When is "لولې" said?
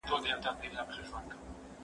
0.95-1.35